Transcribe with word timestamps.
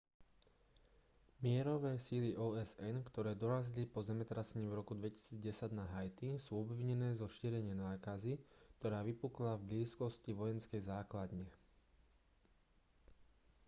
mierové 1.45 1.91
sily 2.05 2.29
osn 2.45 2.97
ktoré 3.09 3.31
dorazili 3.43 3.83
po 3.93 3.99
zemetrasení 4.09 4.65
v 4.69 4.77
roku 4.81 4.93
2010 5.01 5.77
na 5.81 5.85
haiti 5.93 6.31
sú 6.45 6.51
obvinené 6.63 7.09
zo 7.19 7.27
šírenia 7.35 7.75
nákazy 7.87 8.33
ktorá 8.81 8.99
vypukla 9.09 9.51
v 9.61 9.65
blízkosti 9.85 10.31
vojenskej 10.41 10.81
základne 10.93 11.45